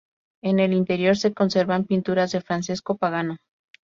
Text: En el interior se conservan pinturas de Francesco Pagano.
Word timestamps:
En 0.41 0.59
el 0.59 0.73
interior 0.73 1.15
se 1.15 1.31
conservan 1.31 1.85
pinturas 1.85 2.31
de 2.31 2.41
Francesco 2.41 2.97
Pagano. 2.97 3.37